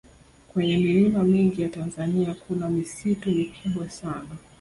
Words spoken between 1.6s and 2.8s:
ya tanzania kuna